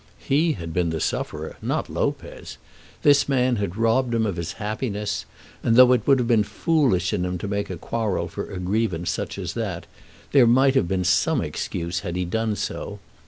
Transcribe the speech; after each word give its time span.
He 0.17 0.53
had 0.53 0.73
been 0.73 0.89
the 0.89 0.99
sufferer, 0.99 1.57
not 1.61 1.87
Lopez. 1.87 2.57
This 3.03 3.29
man 3.29 3.57
had 3.57 3.77
robbed 3.77 4.15
him 4.15 4.25
of 4.25 4.35
his 4.37 4.53
happiness; 4.53 5.25
and, 5.61 5.75
though 5.75 5.91
it 5.93 6.07
would 6.07 6.17
have 6.17 6.27
been 6.27 6.41
foolish 6.41 7.13
in 7.13 7.23
him 7.23 7.37
to 7.37 7.47
make 7.47 7.69
a 7.69 7.77
quarrel 7.77 8.27
for 8.27 8.49
a 8.51 8.57
grievance 8.57 9.11
such 9.11 9.37
as 9.37 9.53
that, 9.53 9.85
there 10.31 10.47
might 10.47 10.73
have 10.73 10.87
been 10.87 11.03
some 11.03 11.39
excuse 11.39 11.99
had 11.99 12.15
he 12.15 12.25
done 12.25 12.55
so. 12.55 12.97